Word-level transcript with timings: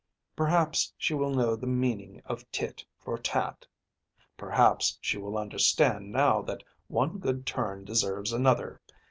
"Perhaps 0.35 0.95
she 0.97 1.13
will 1.13 1.29
know 1.29 1.55
the 1.55 1.67
meaning 1.67 2.23
of 2.25 2.49
tit 2.51 2.83
for 2.97 3.19
tat. 3.19 3.67
Perhaps 4.35 4.97
she 4.99 5.19
will 5.19 5.37
understand 5.37 6.11
now 6.11 6.41
that 6.41 6.63
one 6.87 7.19
good 7.19 7.45
turn 7.45 7.85
deserves 7.85 8.33
another. 8.33 8.81